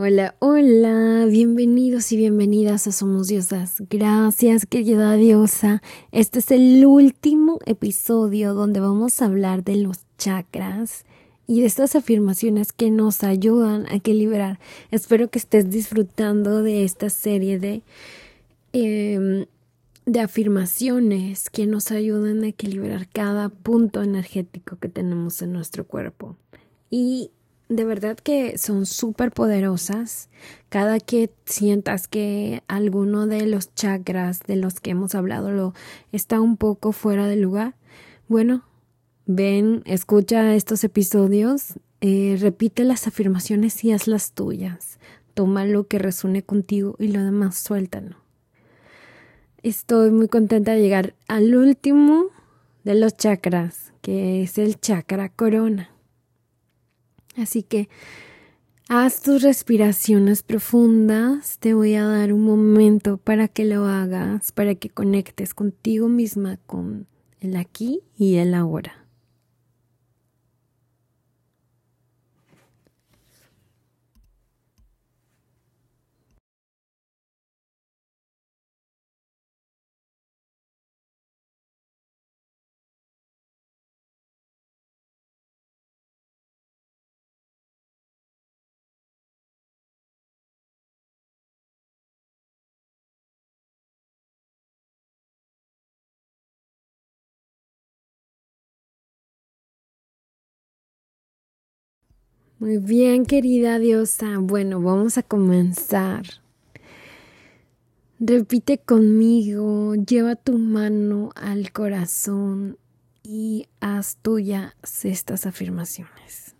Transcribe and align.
Hola, 0.00 0.36
hola, 0.38 1.26
bienvenidos 1.28 2.12
y 2.12 2.16
bienvenidas 2.16 2.86
a 2.86 2.92
Somos 2.92 3.26
Diosas. 3.26 3.82
Gracias, 3.90 4.64
querida 4.64 5.14
diosa. 5.14 5.82
Este 6.12 6.38
es 6.38 6.52
el 6.52 6.86
último 6.86 7.58
episodio 7.66 8.54
donde 8.54 8.78
vamos 8.78 9.20
a 9.20 9.24
hablar 9.24 9.64
de 9.64 9.74
los 9.74 10.02
chakras 10.16 11.04
y 11.48 11.62
de 11.62 11.66
estas 11.66 11.96
afirmaciones 11.96 12.72
que 12.72 12.92
nos 12.92 13.24
ayudan 13.24 13.86
a 13.86 13.96
equilibrar. 13.96 14.60
Espero 14.92 15.30
que 15.30 15.40
estés 15.40 15.68
disfrutando 15.68 16.62
de 16.62 16.84
esta 16.84 17.10
serie 17.10 17.58
de, 17.58 17.82
em, 18.72 19.46
de 20.06 20.20
afirmaciones 20.20 21.50
que 21.50 21.66
nos 21.66 21.90
ayudan 21.90 22.44
a 22.44 22.46
equilibrar 22.46 23.08
cada 23.08 23.48
punto 23.48 24.00
energético 24.04 24.76
que 24.76 24.88
tenemos 24.88 25.42
en 25.42 25.52
nuestro 25.52 25.84
cuerpo. 25.88 26.36
Y 26.88 27.32
de 27.68 27.84
verdad 27.84 28.16
que 28.16 28.56
son 28.58 28.86
súper 28.86 29.32
poderosas. 29.32 30.30
Cada 30.68 31.00
que 31.00 31.30
sientas 31.44 32.08
que 32.08 32.62
alguno 32.66 33.26
de 33.26 33.46
los 33.46 33.74
chakras 33.74 34.40
de 34.46 34.56
los 34.56 34.80
que 34.80 34.90
hemos 34.90 35.14
hablado 35.14 35.50
lo 35.50 35.74
está 36.12 36.40
un 36.40 36.56
poco 36.56 36.92
fuera 36.92 37.26
de 37.26 37.36
lugar, 37.36 37.76
bueno, 38.26 38.64
ven, 39.26 39.82
escucha 39.84 40.54
estos 40.54 40.84
episodios, 40.84 41.74
eh, 42.00 42.36
repite 42.40 42.84
las 42.84 43.06
afirmaciones 43.06 43.84
y 43.84 43.92
haz 43.92 44.06
las 44.06 44.32
tuyas. 44.32 44.98
Toma 45.34 45.64
lo 45.64 45.86
que 45.86 45.98
resuene 45.98 46.42
contigo 46.42 46.96
y 46.98 47.08
lo 47.08 47.22
demás 47.22 47.58
suéltalo. 47.58 48.16
Estoy 49.62 50.10
muy 50.10 50.28
contenta 50.28 50.72
de 50.72 50.80
llegar 50.80 51.14
al 51.26 51.54
último 51.54 52.26
de 52.84 52.94
los 52.94 53.16
chakras, 53.16 53.92
que 54.02 54.42
es 54.42 54.56
el 54.56 54.80
chakra 54.80 55.28
corona. 55.28 55.90
Así 57.38 57.62
que 57.62 57.88
haz 58.88 59.22
tus 59.22 59.42
respiraciones 59.42 60.42
profundas. 60.42 61.58
Te 61.58 61.74
voy 61.74 61.94
a 61.94 62.04
dar 62.04 62.32
un 62.32 62.42
momento 62.42 63.16
para 63.16 63.48
que 63.48 63.64
lo 63.64 63.86
hagas, 63.86 64.52
para 64.52 64.74
que 64.74 64.90
conectes 64.90 65.54
contigo 65.54 66.08
misma, 66.08 66.58
con 66.66 67.06
el 67.40 67.56
aquí 67.56 68.00
y 68.16 68.36
el 68.36 68.54
ahora. 68.54 68.97
Muy 102.60 102.78
bien, 102.78 103.24
querida 103.24 103.78
diosa. 103.78 104.38
Bueno, 104.40 104.82
vamos 104.82 105.16
a 105.16 105.22
comenzar. 105.22 106.24
Repite 108.18 108.78
conmigo, 108.78 109.94
lleva 109.94 110.34
tu 110.34 110.58
mano 110.58 111.30
al 111.36 111.70
corazón 111.70 112.76
y 113.22 113.68
haz 113.78 114.16
tuyas 114.16 114.74
estas 115.04 115.46
afirmaciones. 115.46 116.56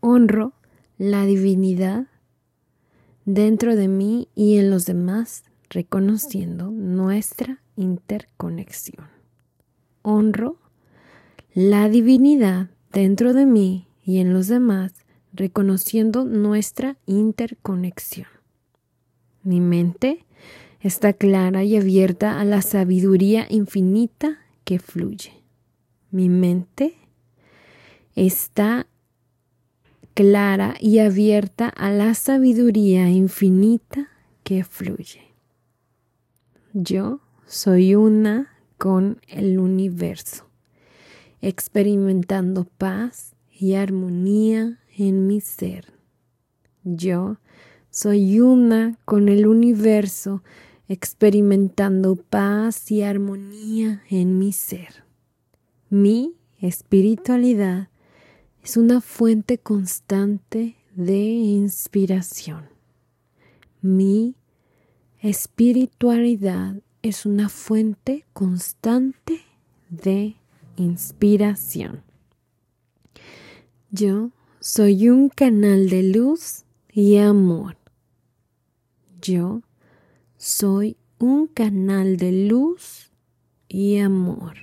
Honro 0.00 0.52
la 0.98 1.24
divinidad 1.24 2.08
dentro 3.24 3.76
de 3.76 3.88
mí 3.88 4.28
y 4.34 4.58
en 4.58 4.70
los 4.70 4.84
demás, 4.84 5.44
reconociendo 5.70 6.70
nuestra 6.70 7.62
interconexión. 7.76 9.06
Honro 10.02 10.58
la 11.54 11.88
divinidad 11.88 12.68
dentro 12.92 13.32
de 13.32 13.46
mí 13.46 13.88
y 14.04 14.18
en 14.18 14.32
los 14.32 14.48
demás, 14.48 14.92
reconociendo 15.32 16.24
nuestra 16.24 16.96
interconexión. 17.06 18.28
Mi 19.42 19.60
mente 19.60 20.24
está 20.80 21.12
clara 21.12 21.64
y 21.64 21.76
abierta 21.76 22.40
a 22.40 22.44
la 22.44 22.62
sabiduría 22.62 23.46
infinita 23.48 24.38
que 24.64 24.78
fluye. 24.78 25.32
Mi 26.10 26.28
mente 26.28 26.94
está 28.14 28.86
clara 30.14 30.74
y 30.80 30.98
abierta 30.98 31.68
a 31.68 31.90
la 31.90 32.14
sabiduría 32.14 33.08
infinita 33.08 34.08
que 34.44 34.64
fluye. 34.64 35.22
Yo 36.74 37.20
soy 37.46 37.94
una 37.94 38.52
con 38.78 39.20
el 39.28 39.58
universo, 39.58 40.46
experimentando 41.40 42.64
paz 42.64 43.31
y 43.62 43.76
armonía 43.76 44.80
en 44.98 45.28
mi 45.28 45.40
ser. 45.40 45.92
Yo 46.82 47.36
soy 47.90 48.40
una 48.40 48.98
con 49.04 49.28
el 49.28 49.46
universo 49.46 50.42
experimentando 50.88 52.16
paz 52.16 52.90
y 52.90 53.02
armonía 53.02 54.02
en 54.10 54.36
mi 54.40 54.50
ser. 54.52 55.04
Mi 55.90 56.34
espiritualidad 56.58 57.88
es 58.64 58.76
una 58.76 59.00
fuente 59.00 59.58
constante 59.58 60.74
de 60.96 61.22
inspiración. 61.22 62.64
Mi 63.80 64.34
espiritualidad 65.20 66.82
es 67.02 67.26
una 67.26 67.48
fuente 67.48 68.24
constante 68.32 69.40
de 69.88 70.34
inspiración. 70.74 72.02
Yo 73.94 74.30
soy 74.58 75.10
un 75.10 75.28
canal 75.28 75.90
de 75.90 76.02
luz 76.02 76.64
y 76.90 77.18
amor. 77.18 77.76
Yo 79.20 79.60
soy 80.38 80.96
un 81.18 81.46
canal 81.46 82.16
de 82.16 82.32
luz 82.48 83.10
y 83.68 83.98
amor. 83.98 84.54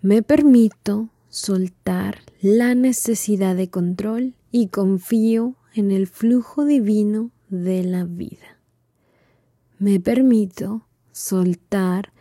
Me 0.00 0.22
permito 0.22 1.10
soltar 1.28 2.20
la 2.40 2.74
necesidad 2.74 3.54
de 3.54 3.68
control 3.68 4.32
y 4.50 4.68
confío 4.68 5.56
en 5.74 5.90
el 5.90 6.06
flujo 6.06 6.64
divino 6.64 7.32
de 7.50 7.84
la 7.84 8.04
vida. 8.04 8.62
Me 9.78 10.00
permito 10.00 10.86
soltar 11.12 12.14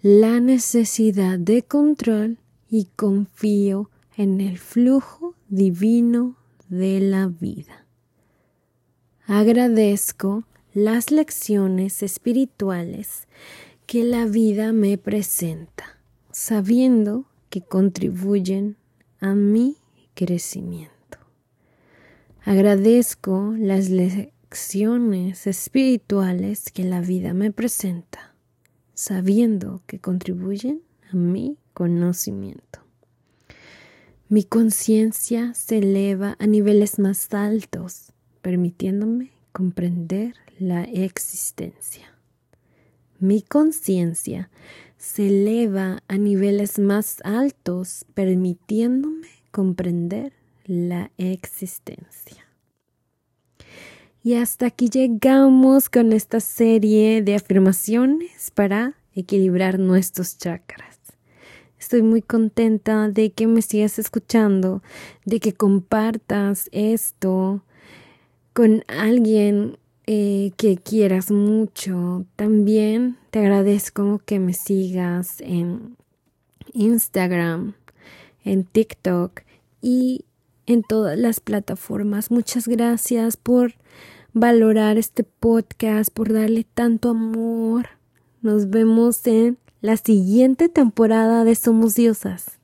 la 0.00 0.38
necesidad 0.38 1.40
de 1.40 1.64
control 1.64 2.38
y 2.70 2.84
confío 2.94 3.90
en 4.16 4.40
el 4.40 4.58
flujo 4.58 5.34
divino 5.48 6.36
de 6.68 7.00
la 7.00 7.26
vida. 7.26 7.86
Agradezco 9.26 10.44
las 10.72 11.10
lecciones 11.10 12.02
espirituales 12.02 13.26
que 13.86 14.04
la 14.04 14.26
vida 14.26 14.72
me 14.72 14.98
presenta, 14.98 15.98
sabiendo 16.30 17.26
que 17.50 17.62
contribuyen 17.62 18.76
a 19.20 19.34
mi 19.34 19.76
crecimiento. 20.14 20.94
Agradezco 22.44 23.54
las 23.58 23.88
lecciones 23.88 25.46
espirituales 25.46 26.70
que 26.70 26.84
la 26.84 27.00
vida 27.00 27.34
me 27.34 27.50
presenta, 27.50 28.34
sabiendo 28.94 29.82
que 29.86 29.98
contribuyen 29.98 30.82
a 31.10 31.16
mi 31.16 31.56
conocimiento. 31.72 32.83
Mi 34.34 34.42
conciencia 34.42 35.54
se 35.54 35.78
eleva 35.78 36.34
a 36.40 36.48
niveles 36.48 36.98
más 36.98 37.32
altos, 37.32 38.12
permitiéndome 38.42 39.30
comprender 39.52 40.34
la 40.58 40.82
existencia. 40.82 42.18
Mi 43.20 43.42
conciencia 43.42 44.50
se 44.96 45.28
eleva 45.28 46.02
a 46.08 46.18
niveles 46.18 46.80
más 46.80 47.20
altos, 47.22 48.06
permitiéndome 48.14 49.28
comprender 49.52 50.32
la 50.64 51.12
existencia. 51.16 52.44
Y 54.24 54.34
hasta 54.34 54.66
aquí 54.66 54.88
llegamos 54.88 55.88
con 55.88 56.12
esta 56.12 56.40
serie 56.40 57.22
de 57.22 57.36
afirmaciones 57.36 58.50
para 58.50 58.96
equilibrar 59.14 59.78
nuestros 59.78 60.38
chakras. 60.38 60.93
Estoy 61.84 62.00
muy 62.00 62.22
contenta 62.22 63.10
de 63.10 63.32
que 63.32 63.46
me 63.46 63.60
sigas 63.60 63.98
escuchando, 63.98 64.82
de 65.26 65.38
que 65.38 65.52
compartas 65.52 66.70
esto 66.72 67.62
con 68.54 68.84
alguien 68.88 69.76
eh, 70.06 70.52
que 70.56 70.78
quieras 70.78 71.30
mucho. 71.30 72.24
También 72.36 73.18
te 73.30 73.40
agradezco 73.40 74.22
que 74.24 74.38
me 74.38 74.54
sigas 74.54 75.42
en 75.42 75.98
Instagram, 76.72 77.74
en 78.44 78.64
TikTok 78.64 79.42
y 79.82 80.24
en 80.64 80.84
todas 80.84 81.18
las 81.18 81.40
plataformas. 81.40 82.30
Muchas 82.30 82.66
gracias 82.66 83.36
por 83.36 83.74
valorar 84.32 84.96
este 84.96 85.22
podcast, 85.22 86.10
por 86.10 86.32
darle 86.32 86.64
tanto 86.64 87.10
amor. 87.10 87.88
Nos 88.40 88.70
vemos 88.70 89.26
en 89.26 89.58
la 89.84 89.98
siguiente 89.98 90.70
temporada 90.70 91.44
de 91.44 91.54
Somos 91.54 91.94
Diosas. 91.94 92.58